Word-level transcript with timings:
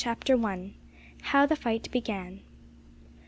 CHAPTER 0.03 0.35
ONE. 0.35 0.73
HOW 1.21 1.45
THE 1.45 1.55
FIGHT 1.55 1.91
BEGAN. 1.91 2.39